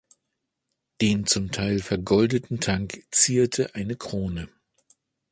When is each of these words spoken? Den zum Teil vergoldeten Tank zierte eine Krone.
Den 0.99 1.27
zum 1.27 1.51
Teil 1.51 1.77
vergoldeten 1.77 2.59
Tank 2.59 3.03
zierte 3.11 3.75
eine 3.75 3.95
Krone. 3.95 4.49